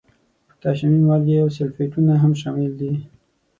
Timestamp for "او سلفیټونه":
1.43-2.13